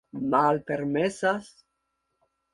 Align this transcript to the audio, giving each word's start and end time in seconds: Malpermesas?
Malpermesas? 0.29 1.47